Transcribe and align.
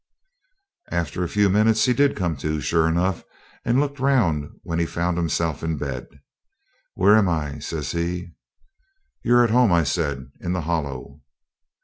After 0.91 1.23
a 1.23 1.29
few 1.29 1.47
minutes 1.47 1.85
he 1.85 1.93
did 1.93 2.15
come 2.15 2.35
to, 2.37 2.59
sure 2.59 2.87
enough, 2.87 3.23
and 3.63 3.79
looked 3.79 3.99
round 3.99 4.49
when 4.63 4.79
he 4.79 4.85
found 4.87 5.15
himself 5.15 5.61
in 5.61 5.77
bed. 5.77 6.07
'Where 6.95 7.15
am 7.15 7.29
I?' 7.29 7.59
says 7.59 7.91
he. 7.91 8.31
'You're 9.21 9.43
at 9.43 9.51
home,' 9.51 9.71
I 9.71 9.83
said, 9.83 10.31
'in 10.39 10.53
the 10.53 10.61
Hollow.' 10.61 11.21